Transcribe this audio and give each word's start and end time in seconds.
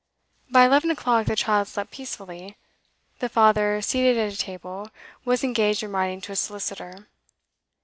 By 0.49 0.65
eleven 0.65 0.89
o'clock 0.89 1.27
the 1.27 1.35
child 1.35 1.67
slept 1.67 1.91
peacefully. 1.91 2.57
The 3.19 3.29
father, 3.29 3.83
seated 3.83 4.17
at 4.17 4.33
a 4.33 4.37
table, 4.37 4.89
was 5.25 5.43
engaged 5.43 5.83
in 5.83 5.91
writing 5.91 6.21
to 6.21 6.31
a 6.31 6.35
solicitor. 6.35 7.05